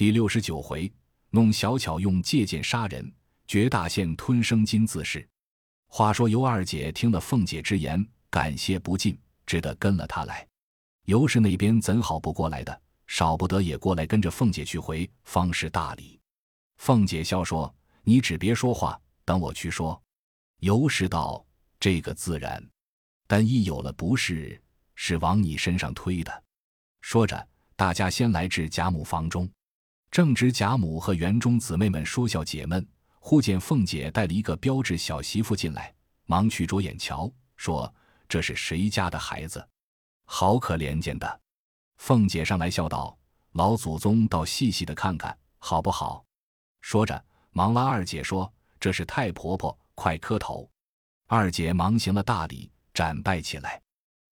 [0.00, 0.90] 第六十九回，
[1.28, 3.12] 弄小巧用借剑杀人，
[3.46, 5.28] 绝大限吞生金自是。
[5.88, 10.48] 话说尤二姐听了凤姐之言，感谢不尽，只得跟了她来。
[11.04, 12.80] 尤氏那边怎好不过来的？
[13.08, 16.18] 少不得也过来跟着凤姐去回，方是大礼。
[16.78, 17.70] 凤姐笑说
[18.02, 20.02] ：“你只别说话，等我去说。”
[20.60, 21.44] 尤氏道
[21.78, 22.66] ：“这个自然，
[23.26, 24.58] 但一有了不是，
[24.94, 26.44] 是往你身上推的。”
[27.02, 27.46] 说着，
[27.76, 29.46] 大家先来至贾母房中。
[30.10, 32.84] 正值贾母和园中姊妹们说笑解闷，
[33.20, 35.94] 忽见凤姐带了一个标致小媳妇进来，
[36.26, 37.92] 忙去着眼瞧，说
[38.28, 39.64] ：“这是谁家的孩子？
[40.24, 41.40] 好可怜见的。”
[41.98, 43.16] 凤姐上来笑道
[43.52, 46.24] ：“老祖宗倒细细的看看，好不好？”
[46.82, 50.68] 说着，忙拉二姐说：“这是太婆婆，快磕头。”
[51.28, 53.80] 二姐忙行了大礼，展拜起来，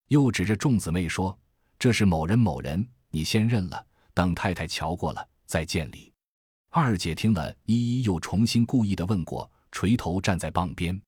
[0.07, 1.39] 又指着众姊妹说
[1.79, 6.13] ：“这是某人某人，你先认了，等太太瞧过了。”再见礼，
[6.69, 11.01] 二姐听了，一一又重新故意的问过，垂头站在傍边。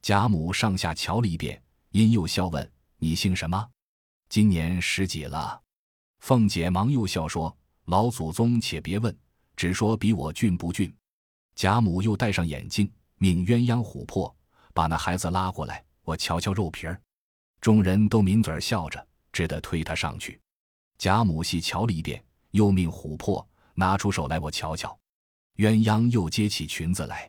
[0.00, 1.60] 贾母上下瞧了一遍，
[1.90, 3.68] 因又笑问：“你姓什么？
[4.28, 5.60] 今年十几了？”
[6.22, 7.54] 凤姐忙又笑说
[7.86, 9.12] ：“老祖宗且别问，
[9.56, 10.94] 只说比我俊不俊。”
[11.56, 14.32] 贾母又戴上眼镜，命鸳鸯琥珀
[14.72, 17.02] 把那孩子拉过来，我瞧瞧肉皮儿。
[17.60, 20.40] 众人都抿嘴笑着，只得推他上去。
[20.96, 23.44] 贾母细瞧了一遍，又命琥珀。
[23.80, 24.94] 拿出手来，我瞧瞧。
[25.56, 27.28] 鸳鸯又接起裙子来。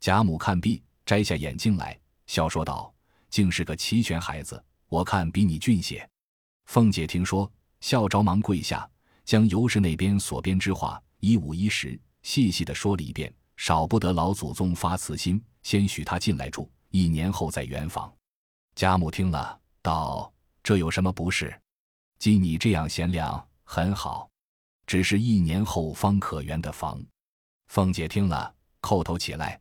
[0.00, 2.92] 贾母看毕，摘下眼镜来，笑说道
[3.28, 6.08] ：“竟是个齐全孩子，我看比你俊些。”
[6.64, 8.88] 凤姐听说，笑着忙跪下，
[9.26, 18.10] 将尤氏那边所编之话一五一十、细细的说了一遍，少不得老祖宗发慈心，先许他进来住，一年后再圆房。
[18.74, 20.32] 贾母听了，道
[20.64, 21.54] ：“这有什么不是？
[22.18, 24.26] 既你这样贤良，很好。”
[24.92, 27.02] 只是一年后方可圆的房，
[27.68, 29.58] 凤姐听了，叩头起来，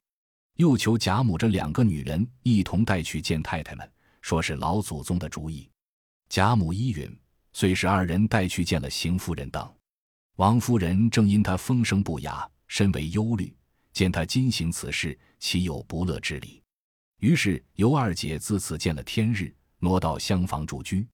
[0.58, 5.72] 又求贾母这两个女人一同带去见太太们，说是老祖宗的主意。
[6.28, 7.18] 贾母依允，
[7.54, 9.74] 遂使二人带去见了邢夫人等。
[10.36, 13.56] 王夫人正因她风声不雅，深为忧虑，
[13.94, 16.62] 见她今行此事，岂有不乐之理？
[17.22, 21.08] 于是尤二姐自此见了天日，挪到厢房住居。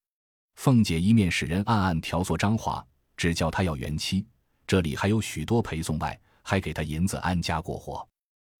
[0.56, 2.84] 凤姐一面使人暗暗调作张华。
[3.17, 4.25] 只叫他要原妻，
[4.66, 8.07] 这里还有许多陪送外，还给他银子安家过活。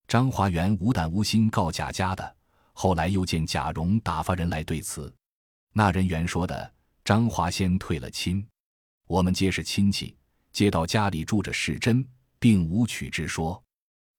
[0.06, 2.36] 张华元无胆无心告贾家的，
[2.72, 5.14] 后来又见贾蓉打发人来对词，
[5.72, 6.72] 那人原说的
[7.04, 8.46] 张华先退了亲，
[9.06, 10.16] 我们皆是亲戚，
[10.52, 12.06] 接到家里住着是真，
[12.38, 13.62] 并无娶之说，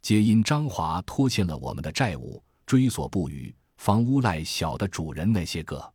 [0.01, 5.93] 皆因张华拖欠了我们的债务，追索不语，方诬赖小的主人那些个。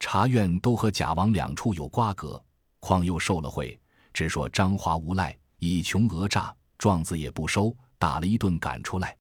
[0.00, 2.42] 茶院都和贾王两处有瓜葛。
[2.80, 3.78] 况又受了贿，
[4.12, 9.16] 只说张华无赖，以穷讹诈，状子也不收，打了一顿赶出来。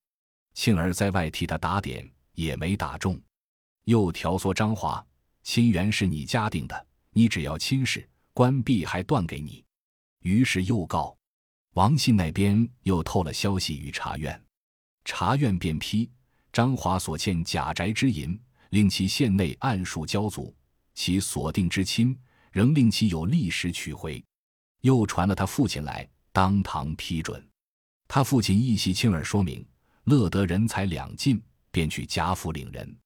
[0.53, 3.19] 庆儿在外替他打点，也没打中。
[3.85, 5.05] 又调唆张华，
[5.43, 9.63] 亲缘是你家定的，你只要亲事，官币还断给你。
[10.21, 11.15] 于是又告
[11.73, 14.41] 王信那边又透了消息与茶院，
[15.03, 16.09] 茶院便批
[16.51, 18.39] 张华所欠贾宅之银，
[18.69, 20.55] 令其县内按数交足，
[20.93, 22.17] 其所定之亲。
[22.55, 24.23] 仍令其有历时取回，
[24.79, 27.45] 又传了他父亲来，当堂批准。
[28.07, 29.67] 他父亲一席亲耳说明，
[30.05, 32.97] 乐得人财两尽，便去贾府领人。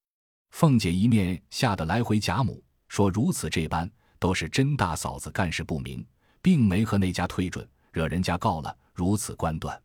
[0.52, 3.90] 凤姐一面吓得来回贾母说：“如此这般，
[4.20, 6.06] 都是甄大嫂子干事不明，
[6.44, 9.82] 并没和那家退准，惹人家告了，如此官断。”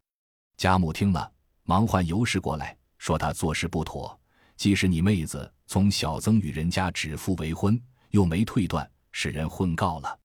[0.59, 1.33] 贾母听了，
[1.63, 4.21] 忙唤尤氏过来，说他做事不妥。
[4.59, 7.81] 即使你妹子从小曾与人家指腹为婚，
[8.11, 8.87] 又没退断。
[9.17, 10.19] 使人混告了，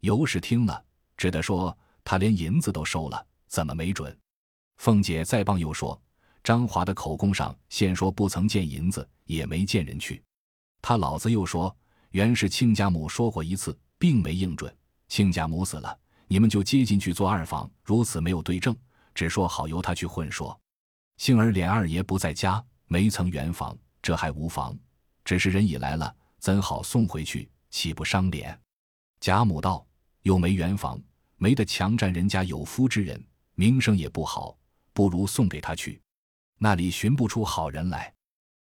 [0.00, 0.84] 尤氏听了，
[1.16, 4.14] 只得说他连银子都收了，怎么没准？
[4.76, 5.98] 凤姐再棒又说，
[6.44, 10.22] 张华的口供上先说不曾见银子，也没见人去。
[10.82, 11.74] 他老子又说，
[12.10, 14.72] 原是亲家母说过一次，并没应准。
[15.08, 15.98] 亲家母死了，
[16.28, 18.76] 你们就接进去做二房，如此没有对证，
[19.14, 20.56] 只说好由他去混说。
[21.16, 24.78] 幸而琏二爷不在家，没曾圆房，这还无妨。
[25.24, 27.48] 只是人已来了，怎好送回去？
[27.70, 28.58] 岂不伤脸？
[29.20, 29.86] 贾母道
[30.22, 31.00] ：“又没圆房，
[31.36, 33.22] 没得强占人家有夫之人，
[33.54, 34.56] 名声也不好，
[34.92, 36.00] 不如送给他去，
[36.58, 38.12] 那里寻不出好人来。”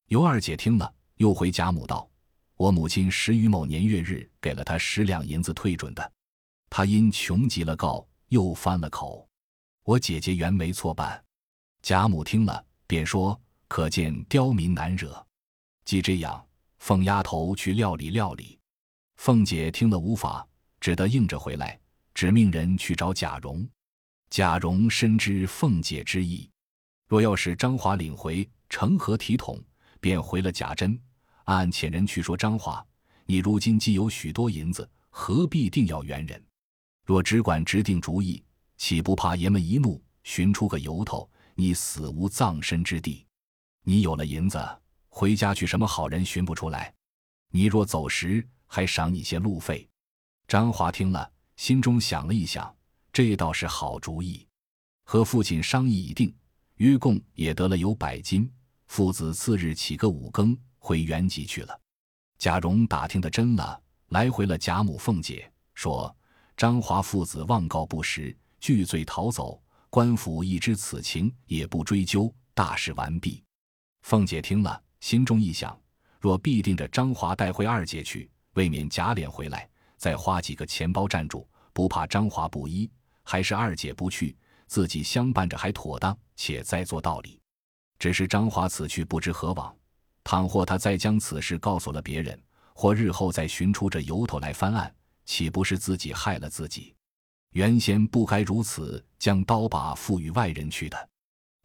[0.07, 2.09] 尤二姐听了，又回贾母道
[2.55, 6.11] ：“我母亲十余某年月日给了他十两银子退准的，
[6.69, 9.27] 他因穷极了告，又翻了口。
[9.83, 11.23] 我姐姐原没错办。”
[11.81, 15.25] 贾母听了，便说：“可见刁民难惹。
[15.83, 16.45] 既这样，
[16.77, 18.52] 凤丫头去料理料理。”
[19.23, 20.45] 凤姐听了无法，
[20.81, 21.79] 只得应着回来，
[22.13, 23.65] 只命人去找贾蓉。
[24.29, 26.51] 贾蓉深知凤姐之意，
[27.07, 29.63] 若要使张华领回，成何体统？
[30.01, 30.99] 便回了贾珍，
[31.45, 32.85] 暗暗遣人去说张华
[33.25, 36.45] ：“你如今既有许多银子，何必定要原人？
[37.05, 38.43] 若只管直定主意，
[38.75, 43.25] 岂不怕爷们一怒，寻出个由头，你死无葬身之地？
[43.85, 44.61] 你有了银子，
[45.07, 46.93] 回家去，什么好人寻不出来？
[47.51, 49.87] 你若走时，还赏你些路费。”
[50.49, 52.75] 张华听了，心中想了一想，
[53.11, 54.47] 这倒是好主意。
[55.03, 56.35] 和父亲商议已定，
[56.77, 58.51] 约共也得了有百金。
[58.87, 61.79] 父子次日起个五更回原籍去了。
[62.39, 66.15] 贾蓉打听的真了，来回了贾母、凤姐，说
[66.57, 69.61] 张华父子妄告不实，拒罪逃走。
[69.91, 72.33] 官府亦知此情，也不追究。
[72.55, 73.43] 大事完毕。
[74.01, 75.79] 凤姐听了，心中一想：
[76.19, 79.69] 若必定着张华带回二姐去，未免假脸回来。
[79.97, 82.89] 再花几个钱包站住，不怕张华不依，
[83.23, 84.35] 还是二姐不去，
[84.67, 86.17] 自己相伴着还妥当。
[86.35, 87.39] 且再做道理。
[87.99, 89.73] 只是张华此去不知何往，
[90.23, 92.37] 倘或他再将此事告诉了别人，
[92.73, 94.93] 或日后再寻出这由头来翻案，
[95.25, 96.93] 岂不是自己害了自己？
[97.51, 101.09] 原先不该如此，将刀把付与外人去的，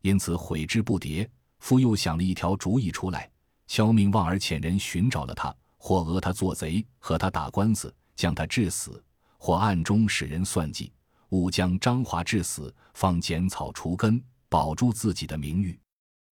[0.03, 1.29] 因此悔之不迭。
[1.61, 3.29] 复又想了一条主意出来，
[3.67, 5.53] 敲命望儿遣人寻找了他，
[5.89, 7.95] 或讹他做贼，和他打官司。
[8.15, 9.03] 将他致死，
[9.39, 10.93] 或暗中使人算计，
[11.29, 15.79] 误将张华致死，方剪草除根，保住自己的名誉。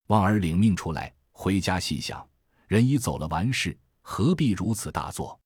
[0.09, 2.29] 望儿领命出来，回家细想，
[2.67, 5.39] 人已走了完事，何必如此大作？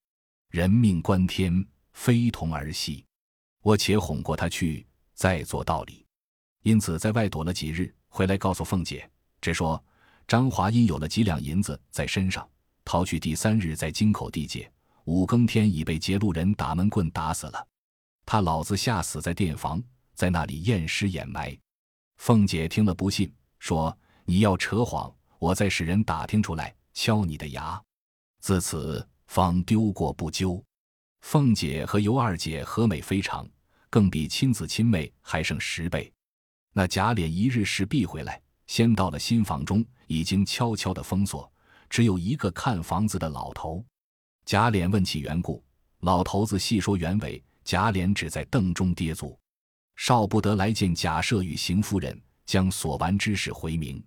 [0.49, 1.63] 人命关天，
[1.93, 3.05] 非同儿戏。
[3.61, 6.07] 我且哄过他去，再做道理。
[6.63, 9.07] 因此在外躲了几日，回来告诉凤姐，
[9.43, 9.85] 只说
[10.27, 12.49] 张华因有了几两银子在身上，
[12.85, 14.71] 逃去第三日在京口地界。
[15.05, 17.67] 五更天已被劫路人打闷棍打死了，
[18.25, 19.83] 他老子吓死在店房，
[20.15, 21.57] 在那里验尸掩埋。
[22.19, 27.83] 凤姐听了不信，说：“你要扯谎，我再使人打听出来，敲你的牙。”
[28.41, 30.63] 自此方丢过不究。
[31.23, 33.49] 凤姐和尤二姐和美非常，
[33.89, 36.13] 更比亲子亲妹还胜十倍。
[36.73, 41.51] 那贾琏一日是必回来，先到了新房中，已经悄悄的封锁，
[41.91, 43.85] 只有一个看房子的老头。
[44.47, 45.63] 贾琏问起缘故，
[46.01, 47.45] 老头子细说原委。
[47.63, 49.39] 贾琏只在凳中跌足，
[49.95, 54.03] 少不得来见贾赦与邢夫人，将所完之事回明。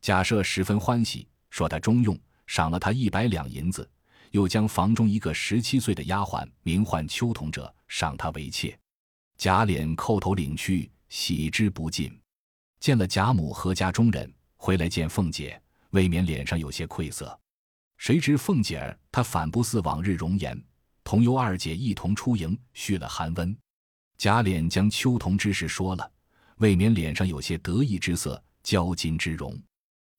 [0.00, 3.88] 贾赦十分欢喜，说他中用，赏了他一百两银子，
[4.30, 8.76] 又将房中一个十七岁的丫鬟，名唤秋桐者，赏他为妾。
[9.36, 12.18] 贾琏叩头领去，喜之不尽。
[12.80, 15.60] 见了贾母和家中人，回来见凤姐，
[15.90, 17.38] 未免脸上有些愧色。
[17.96, 20.60] 谁知凤姐儿她反不似往日容颜，
[21.02, 23.56] 同尤二姐一同出营，续了寒温。
[24.18, 26.10] 贾琏将秋桐之事说了，
[26.58, 29.58] 未免脸上有些得意之色，骄矜之容。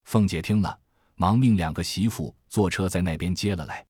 [0.05, 0.79] 凤姐听了，
[1.15, 3.85] 忙命两个媳妇坐车在那边接了来，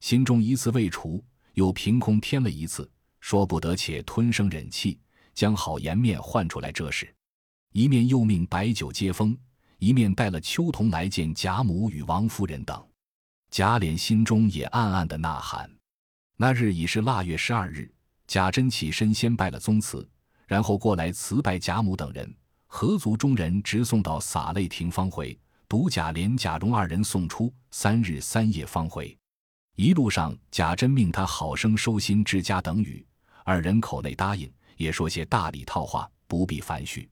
[0.00, 1.24] 心中一次未除，
[1.54, 2.88] 又凭空添了一次，
[3.20, 4.98] 说不得，且吞声忍气，
[5.34, 6.70] 将好颜面换出来。
[6.70, 7.14] 这事，
[7.72, 9.36] 一面又命摆酒接风，
[9.84, 12.82] 一面带了秋桐来见贾母与王夫人等。
[13.50, 15.70] 贾琏心中也暗暗的呐喊。
[16.38, 17.92] 那日已是腊月十二日，
[18.26, 20.08] 贾珍起身先拜了宗祠，
[20.46, 22.34] 然后过来辞拜贾母等人。
[22.66, 25.38] 合族中人直送到洒泪亭方回，
[25.68, 29.14] 独贾琏、贾蓉二人送出，三日三夜方回。
[29.76, 33.06] 一路上，贾珍命他好生收心治家等语，
[33.44, 37.06] 二人口内答应，也说些大礼套话，不必繁叙。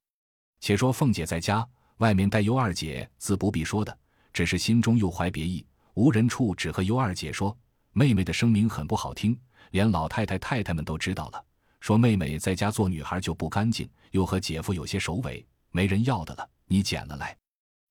[0.61, 1.69] 且说凤姐在家，
[2.03, 3.97] 外面带尤二姐，自不必说的，
[4.33, 5.65] 只是心中又怀别意。
[5.95, 7.57] 无人处，只和尤二姐说
[7.95, 9.39] ：“妹妹的声名很不好听，
[9.71, 11.45] 连老太太、太太们都知道了。
[11.79, 16.51] 说妹妹在家做女孩就不干净，又和姐夫有些首尾，没人要的了。
[16.67, 17.37] 你捡了来，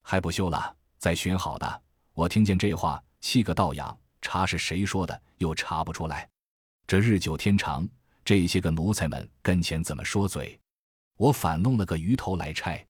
[0.03, 0.75] 还不休了？
[0.97, 1.81] 再寻好的。
[2.13, 3.97] 我听见这话，气个倒痒。
[4.21, 6.27] 查是谁说的，又查不出来。
[6.85, 7.87] 这日久天长，
[8.25, 10.59] 这些个奴才们跟前怎么说嘴？
[11.15, 12.85] 我反弄了个鱼头来拆，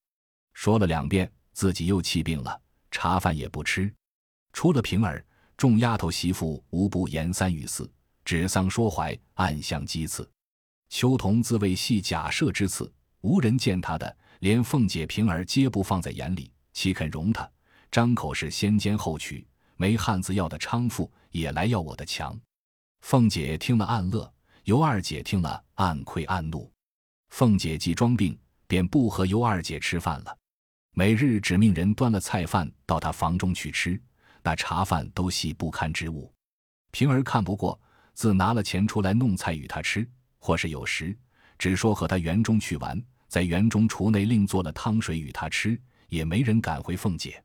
[0.53, 3.93] 说了两遍，自己又气病了，茶饭也不吃。”
[4.53, 7.89] 除了平儿，众丫头媳妇无不言三语四，
[8.25, 10.29] 指桑说槐，暗相讥刺。
[10.89, 12.91] 秋桐自谓系假设之刺，
[13.22, 17.50] 无人见他的，连凤姐、平儿皆不放在眼里，岂肯容他？
[17.89, 22.38] 张口是先奸后娶，没汉子要的娼妇也来要我的强。
[23.01, 24.31] 凤姐听了暗乐，
[24.65, 26.72] 尤二姐听了暗愧暗怒。
[27.29, 30.38] 凤姐既装病，便不和尤二姐吃饭了，
[30.93, 34.01] 每日只命人端了菜饭到他房中去吃。
[34.43, 36.33] 那茶饭都系不堪之物，
[36.89, 37.79] 平儿看不过，
[38.15, 40.07] 自拿了钱出来弄菜与他吃，
[40.39, 41.15] 或是有时
[41.60, 47.43] 只说和他园中去玩，在园中厨内另做了汤水与他吃，也没人赶回凤姐。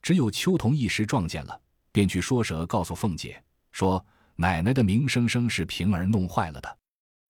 [0.00, 1.60] 只有秋桐一时撞见了，
[1.92, 4.02] 便去说舌告诉凤姐，说
[4.34, 6.78] 奶奶的名声声是平儿弄坏了的。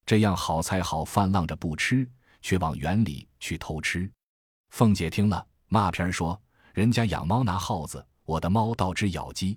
[0.07, 2.09] 这样好菜好饭浪着不吃，
[2.43, 4.09] 却往园里去偷吃。
[4.71, 6.39] 凤姐听了，骂平儿说
[6.75, 9.57] ：“人家养猫拿耗子，我的猫倒只咬鸡。”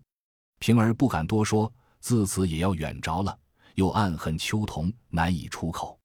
[0.59, 3.35] 平儿不敢多说，自此也要远着了，
[3.73, 5.99] 又暗恨秋桐难以出口。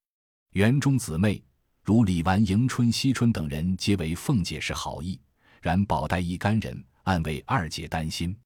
[0.53, 1.45] 园中姊妹
[1.85, 5.21] 如李纨、迎春、惜春等人，皆为凤姐是好意，
[5.61, 6.83] 然宝黛一干人。
[7.05, 8.37] 暗为二姐担心，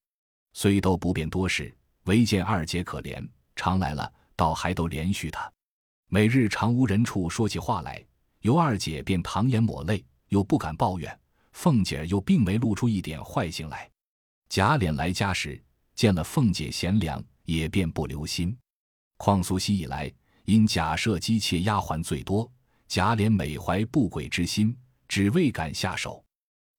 [0.52, 1.72] 虽都不便多事，
[2.04, 3.24] 唯见二姐可怜，
[3.56, 5.52] 常来了，倒还都连续她。
[6.08, 8.04] 每日常无人处说起话来，
[8.40, 11.18] 尤二姐便淌眼抹泪，又不敢抱怨。
[11.52, 13.90] 凤姐儿又并没露出一点坏性来。
[14.48, 15.62] 贾琏来家时，
[15.94, 18.56] 见了凤姐贤良，也便不留心。
[19.16, 20.12] 况苏西以来，
[20.44, 22.50] 因假设姬妾丫鬟最多，
[22.88, 24.76] 贾琏每怀不轨之心，
[25.08, 26.24] 只未敢下手。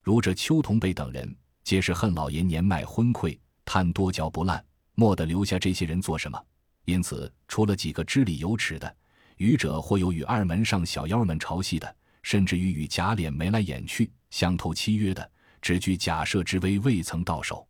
[0.02, 1.36] 如这邱同辈等人。
[1.64, 4.62] 皆是恨老爷年迈昏聩，贪多嚼不烂，
[4.96, 6.38] 莫得留下这些人做什么？
[6.84, 8.94] 因此，除了几个知礼有耻的，
[9.38, 17.68] 余者或有与二门上小妖们朝戏的，甚至于与贾琏眉来眼去、相投契约的，只惧假设之威未曾到手。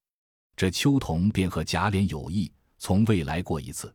[0.56, 3.94] 这秋桐便和贾琏有意，从未来过一次。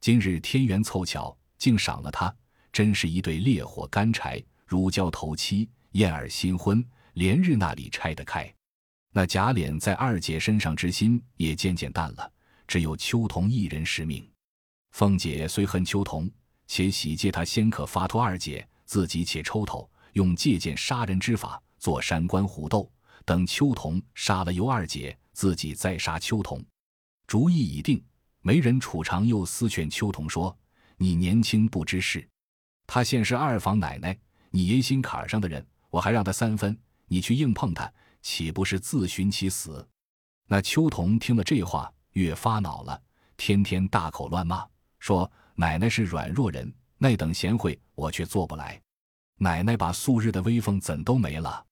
[0.00, 2.34] 今日天缘凑巧，竟赏了他，
[2.72, 8.52] 真是一对烈火干柴，如胶头漆，燕儿新婚，连日那里拆得开？
[9.12, 12.32] 那贾琏在二姐身上之心也渐渐淡了，
[12.66, 14.28] 只有秋桐一人识命。
[14.90, 16.28] 凤姐虽恨秋桐，
[16.66, 22.88] 且喜借他先可发脱二姐，自己且抽头，用借剑杀人之法做山关虎斗，
[23.24, 26.64] 等秋桐杀了尤二姐，自己再杀秋桐。
[27.26, 28.04] 主意已定，
[28.42, 30.56] 媒人楚长又私劝秋桐说
[30.96, 32.28] ：“你年轻不知事，
[32.86, 34.16] 他现是二房奶奶，
[34.50, 37.90] 你爷心坎上的人，我还让他三分，你去硬碰他。”
[38.22, 39.88] 岂不是自寻其死？
[40.46, 43.00] 那秋桐听了这话，越发恼了，
[43.38, 44.62] 天天大口乱骂，
[44.98, 48.78] 说：“奶奶是软弱人，那等贤惠我却做不来。
[49.36, 51.64] 奶奶把素日的威风怎都没了？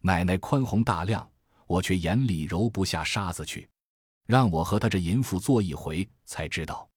[0.00, 1.28] 奶奶宽宏大量，
[1.66, 3.68] 我却眼里揉不下沙子去。
[4.26, 6.88] 让我和他这淫妇做一回，才知道。”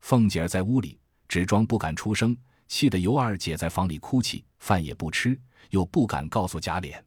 [0.00, 2.36] 凤姐儿在屋里只装不敢出声，
[2.68, 5.40] 气得尤二姐在房里哭泣，饭也不吃，
[5.70, 7.02] 又不敢告诉贾琏。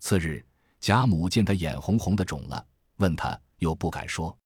[0.00, 0.44] 次日。
[0.80, 2.64] 贾母见他眼红红的肿了，
[2.98, 4.38] 问他又不敢说。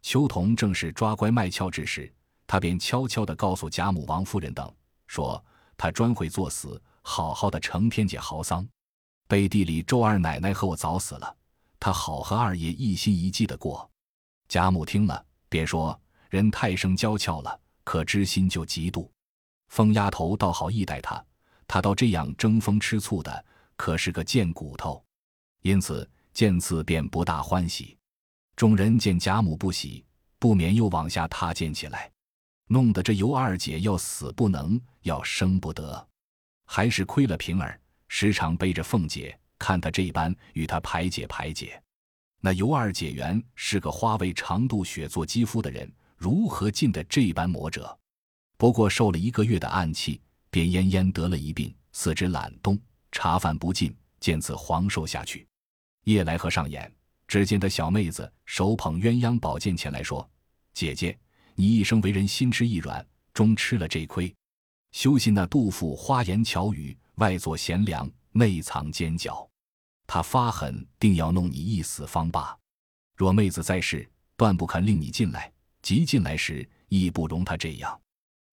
[0.00, 2.10] 秋桐正是抓乖卖俏之时，
[2.46, 4.74] 他便悄悄地告诉贾母、王夫人等，
[5.06, 5.44] 说
[5.76, 8.66] 他专会作死，好好的成天解豪丧。
[9.34, 11.36] 背地里周二奶奶和我早死了，
[11.80, 13.90] 他好和二爷一心一计的过。
[14.46, 16.00] 贾母听了，便说
[16.30, 19.10] 人太生娇俏了，可知心就嫉妒。
[19.70, 21.20] 疯丫头倒好意待他，
[21.66, 25.04] 他倒这样争风吃醋的，可是个贱骨头。
[25.62, 27.98] 因此见次便不大欢喜，
[28.54, 30.04] 众人见贾母不喜，
[30.38, 32.08] 不免又往下踏践起来，
[32.68, 36.08] 弄得这尤二姐要死不能，要生不得，
[36.66, 37.80] 还是亏了平儿，
[38.16, 41.82] 时常背着凤姐，看她这般与她排解排解。
[42.40, 47.98] 那尤二姐原是个花为长度血做肌肤的人，如何禁得这般魔者？
[48.56, 52.78] 不过受了一个月的暗器，便奄奄得了一病，四肢懒动，
[53.10, 55.44] 茶饭不进，见此黄瘦下去。
[56.04, 56.88] 夜来和上演，
[57.26, 60.30] 只见他小妹子手捧鸳鸯宝剑前来说
[60.72, 61.18] ：“姐姐，
[61.56, 64.32] 你一生为人心痴意软，终吃了这亏。
[64.92, 69.48] 休信那杜甫花言巧语，外作贤良，内藏奸狡。
[70.06, 72.56] 他发狠，定要弄你一死方罢。
[73.16, 78.00] 若妹子在世，断不肯令你进来；即进来时，亦不容他这样。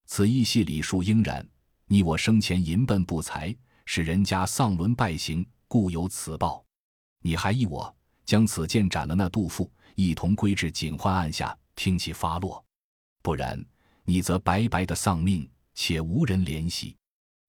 [0.06, 1.46] 此一系礼数应然，
[1.88, 6.64] 你我生前淫奔不才，使人家丧伦败行，故有此报。”
[7.24, 7.94] 你还依我
[8.26, 12.64] 将此剑斩了那杜甫，一同归至警幻案下听其发落，
[13.22, 13.64] 不然
[14.06, 16.96] 你则白白的丧命，且无人怜惜。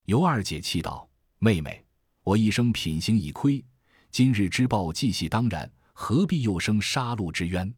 [0.06, 1.84] 尤二姐气道：“妹妹，
[2.24, 3.64] 我一生品行已亏，
[4.10, 7.72] 今日之报既系当然，何必又生杀戮之冤？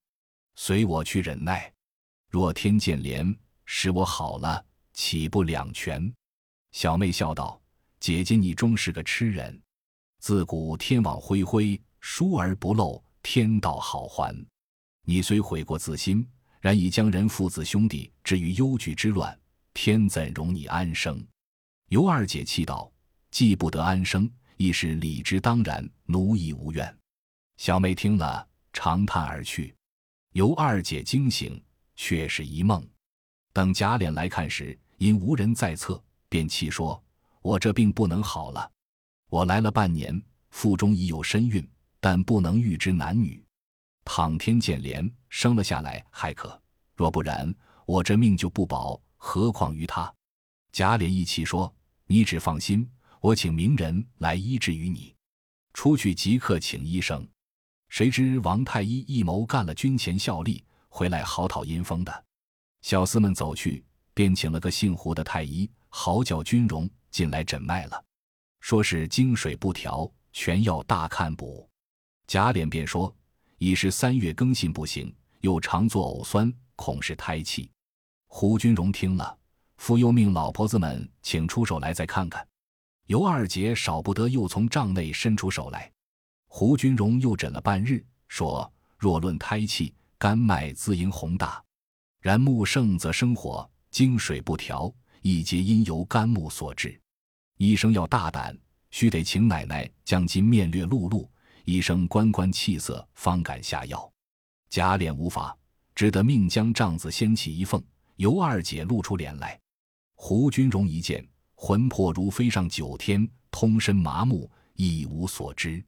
[0.57, 1.71] 随我去忍耐。
[2.31, 4.65] 若天见怜，使我好了，
[4.95, 6.11] 岂不两全？”
[6.73, 7.61] 小妹笑道
[8.01, 9.61] ：“姐姐，你终是个痴人。”
[10.19, 14.35] 自古天网恢恢，疏而不漏，天道好还。
[15.05, 16.27] 你虽悔过自新，
[16.63, 19.39] 然已将人父子兄弟置于忧惧之乱，
[19.75, 21.23] 天怎容你安生？
[21.89, 22.91] 尤二姐气道
[23.31, 26.99] ：“既不得安生，亦是理之当然，奴亦无怨。”
[27.57, 29.75] 小妹听了，长叹而去。
[30.33, 31.63] 尤二姐惊醒，
[31.95, 32.85] 却是一梦。
[33.53, 37.01] 等贾琏来看时，因无人在侧，便气说
[37.43, 38.69] ：“我这病不能好了。”
[39.31, 41.65] 我来了半年，腹中已有身孕，
[42.01, 43.45] 但不能预知男女。
[44.05, 46.49] 倘天见怜，生了下来还可；
[46.97, 47.55] 若不然，
[47.87, 50.13] 我这命就不保，何况于他？”
[50.75, 51.73] 贾琏一气说
[52.09, 52.91] ：“你只放心，
[53.21, 55.15] 我请名人来医治于你。”
[55.73, 57.25] 出去即刻请医生。
[57.91, 62.25] 谁知王太医一谋干了军前效力，回来嚎啕阴风的。
[62.83, 68.05] 小厮们走去，便请了个姓胡的太医，嚎叫军容进来诊脉了，
[68.59, 71.71] 说是经水不调，全要大看补。
[72.27, 73.15] 贾琏便说
[73.59, 77.71] ：“已是三月更信不行，又常作呕酸，恐是胎气。”
[78.27, 79.39] 胡军荣听了，
[79.85, 82.43] 夫又命老婆子们请出手来再看看。
[83.05, 85.93] 尤二姐少不得又从帐内伸出手来。
[86.47, 91.63] 胡君荣又诊了半日，说：“若论胎气，肝脉自应宏大；
[92.19, 96.99] 然木盛则生火，经水不调，亦皆因由肝木所致。
[97.59, 98.59] 医生要大胆，
[98.91, 101.31] 须得请奶奶将金面略露露，
[101.67, 104.11] 医生观观气色，方敢下药。”
[104.71, 105.55] 贾琏无法，
[105.95, 107.85] 只得命将帐子掀起一缝，
[108.17, 109.61] 尤二姐露出脸来。
[110.27, 111.23] 胡君荣一见，
[111.55, 115.85] 魂魄如飞上九天，通身麻木，一无所知。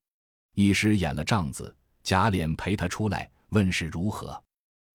[0.53, 4.39] 一时演了帐子，贾琏陪他出来问是如何。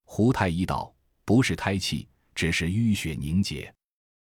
[0.04, 0.94] 胡太医道
[1.26, 3.74] ：“不是胎气，只是淤血凝结。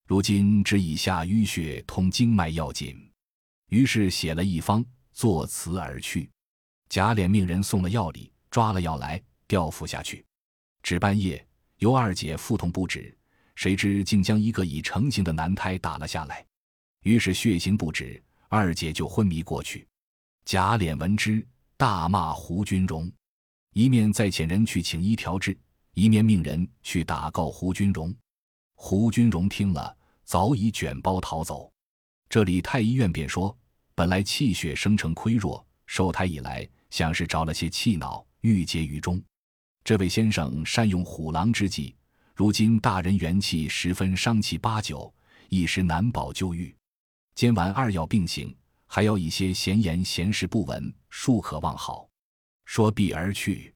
[0.06, 2.96] 如今只以下淤血通经脉要紧。”
[3.70, 6.30] 于是写了一方，作辞而去。
[6.90, 10.24] 贾琏命人送了药礼，抓了药来吊服下去。
[10.84, 11.44] 只半夜，
[11.78, 13.18] 尤二姐腹痛不止，
[13.58, 16.46] 谁知竟将一个已成型的男胎打了下来。
[17.02, 19.88] 于是血腥不止，二姐就昏迷过去。
[20.46, 21.44] 贾琏闻之，
[21.76, 23.12] 大骂胡君荣，
[23.74, 25.58] 一面再遣人去请医调治，
[25.96, 28.16] 一面命人去打告胡君荣。
[28.76, 31.72] 胡君荣听了，早已卷包逃走。
[32.30, 33.58] 这里太医院便说，
[33.96, 39.20] 本来气血生成亏弱，受胎以来，像是着了些气恼，郁结于中。
[39.84, 41.96] 这位先生善用虎狼之计，
[42.38, 45.12] 如今大人元气十分伤气八九，
[45.50, 46.72] 一时难保就愈。
[47.34, 48.56] 煎丸二药并行。
[48.86, 52.08] 还要一些闲言闲事不闻，庶可望好。
[52.66, 53.74] 说毕而去，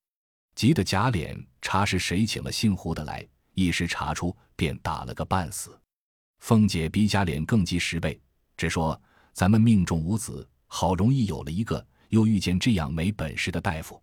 [0.53, 5.77] 急得贾琏查是谁请了姓胡的来，一时查出，便打了个半死。
[6.39, 8.21] 凤姐比贾琏更急十倍，
[8.55, 8.99] 只说
[9.33, 14.01] 咱们命中无子，好容易有了一个，又遇见这样没本事的大夫，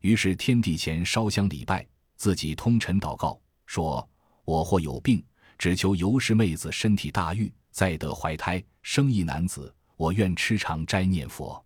[0.00, 1.86] 于是天地前烧香礼拜，
[2.16, 3.40] 自己通晨祷告，
[3.72, 4.06] 说
[4.44, 5.24] 我或有病，
[5.56, 9.74] 只求尤氏妹子身体大愈，再得怀胎，生一男子。
[9.96, 11.64] 我愿吃长斋念佛，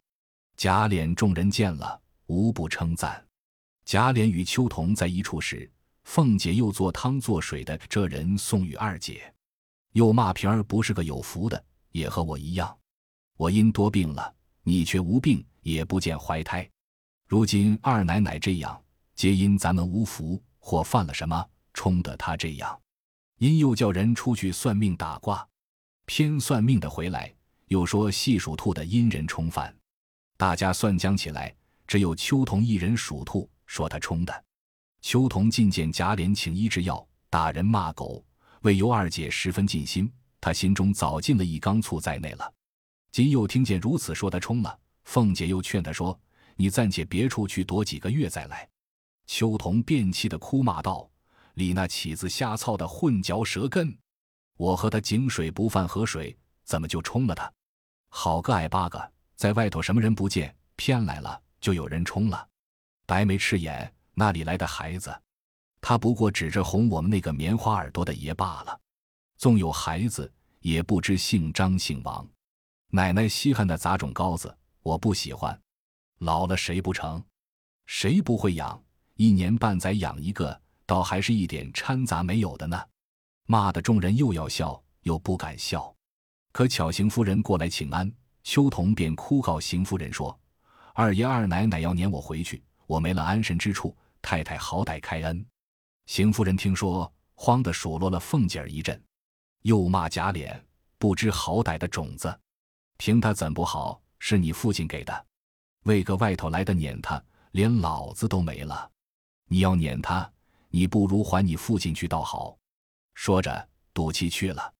[0.56, 3.20] 贾琏众人见了，无不称赞。
[3.84, 5.68] 贾琏与秋桐在一处时，
[6.04, 9.34] 凤姐又做汤做水的，这人送与二姐，
[9.90, 12.72] 又骂平儿不是个有福的，也和我一样。
[13.36, 16.70] 我因多病了，你却无病，也不见怀胎。
[17.26, 18.80] 如今二奶奶这样，
[19.16, 21.44] 皆因咱们无福，或犯了什么，
[21.76, 22.80] 冲得他这样。
[23.36, 25.46] 因又叫人出去算命打卦，
[26.06, 27.30] 偏算命的回来。
[27.66, 29.76] 又说细属兔的阴人冲犯，
[30.36, 31.54] 大家算将起来，
[31.86, 34.44] 只有秋桐一人属兔，说他冲的。
[35.02, 38.24] 秋桐进见贾琏，请医治药，打人骂狗，
[38.62, 40.10] 为尤二姐十分尽心，
[40.40, 42.54] 他心中早进了一缸醋在内了。
[43.10, 46.18] 今又听见如此说他冲了，凤姐又劝他说
[46.54, 48.66] ：“你暂且别出去躲几个月再来。”
[49.26, 51.10] 秋桐便气的哭骂道
[51.58, 53.96] ：“你那起子瞎操的混嚼舌根！
[54.58, 57.50] 我和他井水不犯河水，怎么就冲了他？”
[58.12, 62.46] 好个矮八个，在外头什么人不见，偏来了就有人冲了。
[63.06, 65.18] 白眉赤眼，那里来的孩子？
[65.80, 68.78] 他不过指着哄我们那个棉花耳朵的爷罢了。
[69.38, 72.28] 纵有孩子，也不知姓张姓王。
[72.88, 75.58] 奶奶稀罕的杂种羔子，我不喜欢。
[76.18, 77.24] 老了谁不成？
[77.86, 78.82] 谁不会养？
[79.14, 82.80] 一年半载养一个，倒还是一点掺杂没有的呢。
[83.46, 85.94] 骂的众人又要笑，又不敢笑。
[86.52, 88.10] 可巧邢夫人过来请安，
[88.42, 90.38] 秋桐便哭告邢夫人说
[90.94, 93.94] ：“二爷二奶奶要撵我回去，我没了安身之处。
[94.22, 95.44] 太太好歹开恩。”
[96.06, 99.00] 邢夫人听说，慌得数落了凤姐儿一阵，
[99.62, 100.58] 又骂贾琏
[100.98, 102.40] 不知好歹的种子，
[102.96, 104.00] 凭他怎不好？
[104.18, 105.26] 是你父亲给的，
[105.84, 107.22] 为个外头来的撵他，
[107.52, 108.90] 连老子都没了。
[109.48, 110.28] 你要撵他，
[110.76, 112.54] 你不如还你父亲去倒好。
[113.14, 114.74] 说着，赌气去了。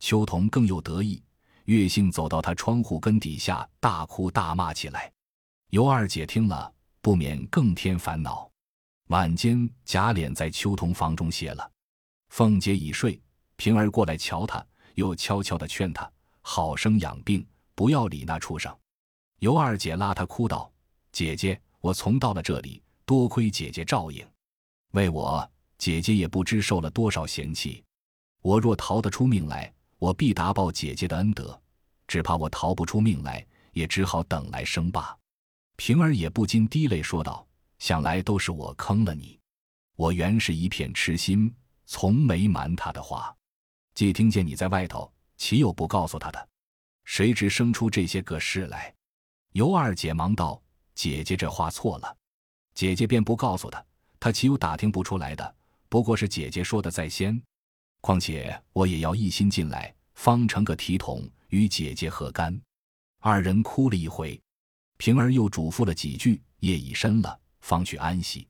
[0.00, 1.22] 秋桐更有得意，
[1.66, 5.12] 月杏走到他窗户根底下，大哭大骂起来。
[5.68, 8.50] 尤二姐听了，不免更添烦恼。
[9.08, 11.70] 晚间，贾琏在秋桐房中歇了，
[12.30, 13.20] 凤姐已睡，
[13.56, 18.74] 平儿过来瞧他，又悄悄地劝他好生养病，不要理那畜生。”
[19.40, 20.72] 尤二姐拉他哭道
[21.12, 24.26] ：“姐姐，我从到了这里，多亏姐姐照应，
[24.94, 27.82] 为我，姐姐也不知受了多少嫌弃。
[28.42, 31.60] 我若逃得出命来，我必答报姐姐的恩德；
[32.06, 35.16] 只怕我逃不出命来，也只好等来生罢。”
[35.76, 37.44] 平儿也不禁滴泪说道
[37.80, 39.36] ：“想来都是我坑了你，
[39.96, 41.52] 我原是一片痴心，
[41.86, 43.34] 从没瞒他的话。
[43.94, 46.48] 既听见你在外头，岂有不告诉他的？
[47.04, 48.94] 谁知生出这些个事来。”
[49.54, 50.62] 尤二姐忙道
[50.94, 52.16] ：“姐姐这话错了，
[52.74, 53.84] 姐姐便不告诉他，
[54.24, 55.54] 他岂有打听不出来的？
[55.90, 57.38] 不过是姐姐说的在先。
[58.00, 62.58] 况且我也要一心进来，方成个体统，与姐姐何干？”
[63.20, 64.40] 二人哭了一回，
[64.96, 68.48] 平儿又嘱咐了几句，夜已深了，方去安息。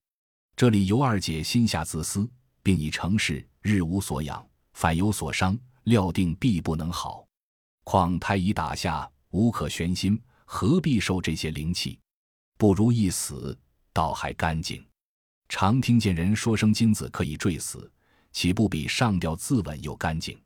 [0.54, 2.30] 这里尤二姐心下自私，
[2.62, 7.26] 并已成事，日无所养，反有所伤，料定必不能好。
[7.82, 10.22] 况太医打下，无可悬心。
[10.44, 11.98] 何必受这些灵气？
[12.56, 13.58] 不如一死，
[13.92, 14.80] 倒还干净。
[15.48, 17.90] 常听见人说生金子可以坠死，
[18.32, 20.38] 岂不比上吊自刎又干净？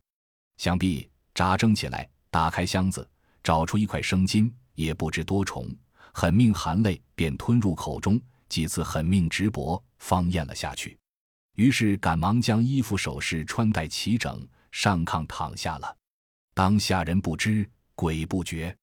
[0.56, 3.08] 想必扎蒸起来，打开箱子，
[3.42, 5.68] 找出一块生金，也不知多重，
[6.12, 10.98] 狠命含泪便吞入口中，几次狠命直搏，方咽了下去。
[11.54, 15.96] 于是赶忙将衣服首饰穿戴齐整，上炕躺下了。
[16.54, 18.76] 当下人不知，鬼不觉。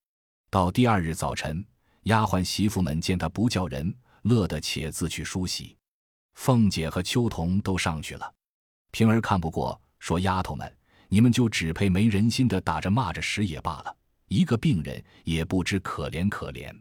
[0.49, 1.63] 到第二日早晨，
[2.03, 5.75] 丫鬟媳妇们见他不叫人，乐得且自去梳洗。
[6.35, 8.33] 凤姐和秋桐都上去了。
[8.91, 10.77] 平儿看不过，说：“丫头们，
[11.09, 13.95] 你们就只配没人心的打着骂着使也罢了。
[14.27, 16.73] 一个病人也不知可怜可怜。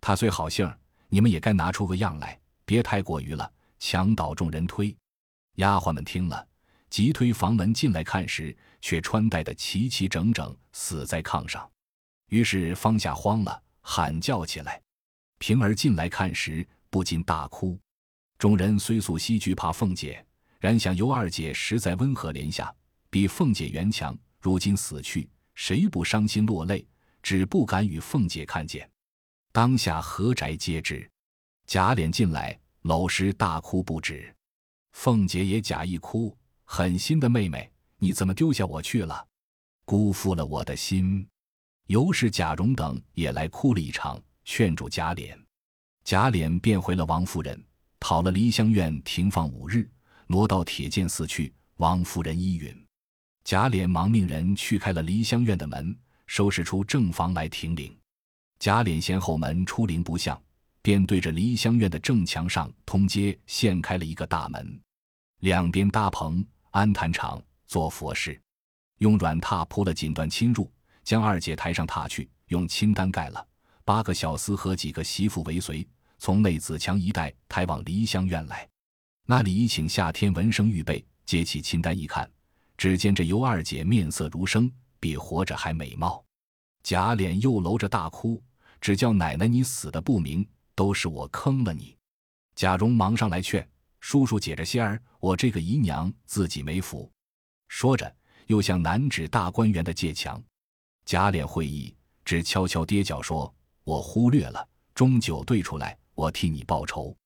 [0.00, 0.78] 他虽好性儿，
[1.08, 4.94] 你们也该拿出个样来，别太过于了，墙倒众人推。”
[5.56, 6.46] 丫鬟们听了，
[6.90, 11.70] 急推房门进来看时，却穿戴的齐齐整整，死在炕上。
[12.30, 14.82] 于是方下慌了，喊叫起来。
[15.38, 17.78] 平儿进来看时，不禁大哭。
[18.44, 20.22] 众人虽素惜惧怕凤姐，
[20.60, 22.70] 然想尤二姐实在温和怜下，
[23.08, 24.14] 比凤姐原强。
[24.38, 26.86] 如今死去，谁不伤心落泪？
[27.22, 28.86] 只不敢与凤姐看见。
[29.50, 31.10] 当下何宅皆知。
[31.66, 34.36] 贾琏进来，搂尸大哭不止。
[34.92, 39.26] 凤姐也假意哭，狠心的妹妹，你怎么丢下我去了？
[39.86, 41.26] 辜负了我的心。
[41.86, 45.34] 尤氏、贾蓉等也来哭了一场，劝住贾琏。
[46.04, 47.58] 贾琏便回了王夫人，
[47.98, 49.88] 讨了梨香院停放五日，
[50.26, 51.52] 挪到铁剑寺去。
[51.76, 52.86] 王夫人依允。
[53.42, 57.96] 贾琏忙命人去开了梨香院的门，收拾出正房来停灵。
[58.58, 60.40] 贾琏嫌后门出灵不像，
[60.80, 64.80] 便对着梨香院的正墙上通街现开了一个大门，
[65.40, 68.40] 两边搭棚安坛场做佛事，
[68.98, 70.70] 用软榻铺了锦缎侵入。
[71.02, 73.46] 将二姐抬上榻去，用青单盖了。
[73.84, 75.86] 八个小厮和几个媳妇为随，
[76.18, 78.68] 从内子墙一带抬往梨香院来。
[79.26, 82.30] 那里已请夏天闻声预备，揭起清单一看，
[82.76, 86.22] 只见这尤二姐面色如生，比活着还美貌。
[86.82, 88.42] 贾琏又搂着大哭，
[88.80, 91.96] 只叫奶奶你死的不明，都是我坑了你。
[92.54, 93.66] 贾蓉忙上来劝
[94.00, 97.10] 叔叔解着仙儿，我这个姨娘自己没福。
[97.68, 98.14] 说着，
[98.48, 100.42] 又向南指大观园的界墙。
[101.06, 103.52] 贾琏会意，只悄悄跌脚说
[103.84, 107.16] ：“我忽略了，终究对出来，我替你报仇。”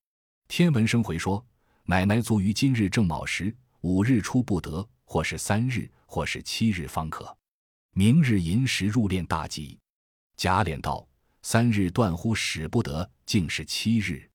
[0.48, 1.44] 天文生回说
[1.85, 7.37] ：“奶奶卒于今日正卯时，五日出不得，或是三日，或是七日方可。
[7.92, 9.79] 明日寅时入殓大吉。”
[10.37, 11.07] 贾琏道
[11.42, 14.29] ：“三日断乎使不得，竟是七日。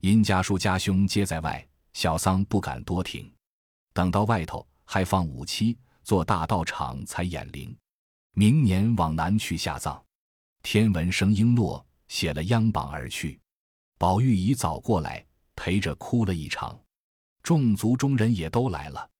[0.00, 3.30] 因家叔家兄皆在外，小丧不敢多听。
[3.92, 7.76] 等到外头还放五七，做大道场才掩灵。”
[8.32, 10.00] 明年往南去下葬，
[10.62, 13.38] 天文生应诺，写了央榜而去。
[14.00, 15.22] 宝玉已早过来，
[15.54, 16.74] 陪着哭了一场。
[17.42, 19.10] 众族中人也都来了。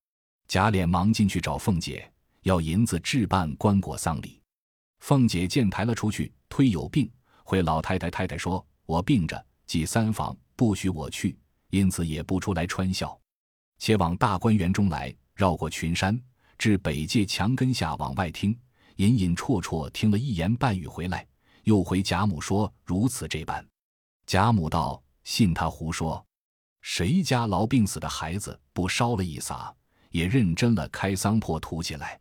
[0.49, 2.11] 贾琏忙进去找凤姐，
[2.45, 4.40] 要银子置办棺椁丧礼。
[5.01, 7.12] 凤姐见抬了出去，推有病，
[7.45, 11.38] 回老太太太太说：“我病着，祭三房不许我去，
[11.69, 13.21] 因此也不出来穿孝，
[13.77, 16.19] 且往大观园中来，绕过群山，
[16.57, 18.59] 至北界墙根下往外听。”
[18.97, 21.27] 隐隐绰绰听了一言半语回来，
[21.64, 23.62] 又回贾母说：“如此这般。”
[24.31, 26.25] 贾母道：“信他胡说，
[26.83, 29.75] 谁家痨病死的孩子不烧了一撒，
[30.11, 32.16] 也认真了开丧破土起来。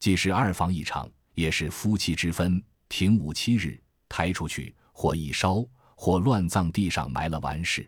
[0.00, 5.62] 既是二房一场，也是夫妻之分，停五七日，抬出去，或一烧，
[5.94, 7.86] 或乱葬地上埋了完事。”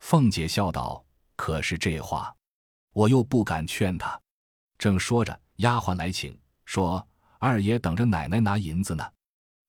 [0.00, 1.04] 凤姐笑道
[1.36, 2.34] ：“可是这话，
[2.94, 4.18] 我又不敢劝他。”
[4.80, 7.06] 正说着，丫鬟来请说。
[7.38, 9.06] 二爷等着奶奶拿银子呢。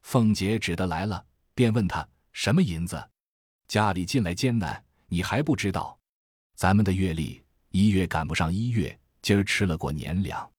[0.03, 3.09] 凤姐只得来了，便问他什么银子，
[3.67, 5.97] 家里近来艰难，你还不知道？
[6.55, 10.49] 咱们的月例一月赶不上一月，今儿吃了过年粮。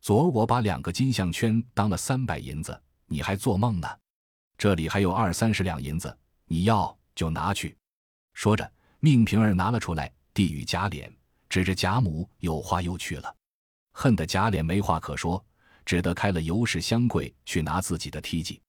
[0.00, 3.88] 昨儿我把两个金项圈当了三百银子，你还做梦呢？
[4.56, 6.16] 这里还有二三十两银子，
[6.46, 7.76] 你要就拿去。
[8.32, 11.10] 说着，命平儿拿了出来，递与贾琏，
[11.48, 13.36] 指着贾母，有话又去了。
[13.92, 15.44] 恨得贾琏没话可说，
[15.84, 18.60] 只得开了尤氏香柜去拿自己的梯级。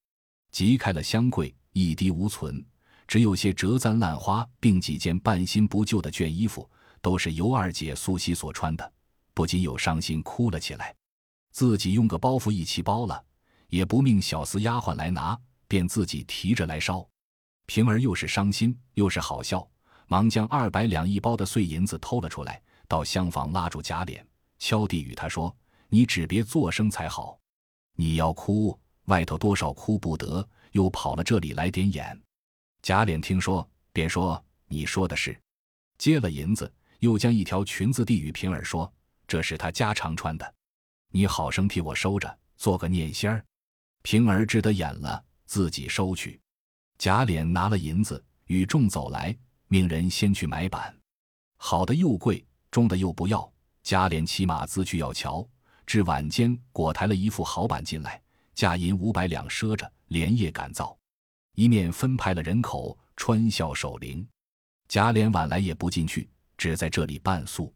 [0.50, 2.64] 即开了香柜，一滴无存，
[3.08, 8.92] 只有些折簪烂花，并几件半新不旧的绢衣服，都是尤二姐素昔所穿的，
[9.32, 10.94] 不禁又伤心哭了起来。
[11.50, 13.24] 自己用个包袱一起包了，
[13.68, 17.04] 也不命小厮丫鬟来拿，便自己提着来烧。
[17.64, 19.66] 平儿又是伤心又是好笑，
[20.06, 24.22] 忙将二百两一包的碎银子偷了出来，到厢房拉住贾琏，
[24.58, 25.54] 敲地与他说
[25.88, 27.38] ：“你只别作声才好，
[27.94, 32.20] 你要哭，外头多少哭不得，又跑了这里来点眼。”
[32.82, 35.38] 贾琏听说，便说：“你说的是。”
[35.98, 38.92] 接了银子，又将一条裙子递与平儿，说
[39.26, 40.54] ：“这是他家常穿的。”
[41.10, 43.44] 你好生替我收着，做个念仙儿。
[44.02, 46.40] 平儿只得演了，自己收去。
[46.98, 49.36] 贾琏拿了银子，与众走来，
[49.66, 50.94] 命人先去买板，
[51.56, 53.50] 好的又贵，中的又不要。
[53.82, 55.46] 贾琏骑马自去要瞧，
[55.86, 58.22] 至晚间果抬了一副好板进来，
[58.54, 60.96] 价银五百两赊着，连夜赶造，
[61.58, 64.24] 一面分派了人口穿校守灵。
[64.86, 67.74] 贾琏晚来也不进去，只在这里半宿。